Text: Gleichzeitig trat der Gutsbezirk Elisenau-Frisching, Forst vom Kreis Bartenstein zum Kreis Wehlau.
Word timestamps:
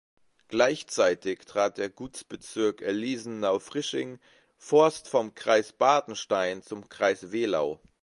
Gleichzeitig 0.47 1.41
trat 1.45 1.77
der 1.77 1.91
Gutsbezirk 1.91 2.81
Elisenau-Frisching, 2.81 4.17
Forst 4.57 5.07
vom 5.07 5.35
Kreis 5.35 5.73
Bartenstein 5.73 6.63
zum 6.63 6.89
Kreis 6.89 7.31
Wehlau. 7.31 7.79